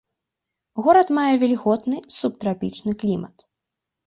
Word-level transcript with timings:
Горад 0.87 1.07
мае 1.17 1.25
вільготны 1.43 1.97
субтрапічны 2.17 2.91
клімат. 3.05 3.35